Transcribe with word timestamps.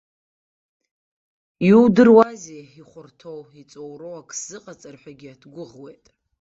Иудыруазеи 1.69 2.65
ихәарҭоу, 2.79 3.41
иҵоуроу 3.61 4.15
акы 4.21 4.35
сзыҟаҵар 4.39 4.95
ҳәагьы 5.01 5.31
дгәыӷуеит. 5.41 6.05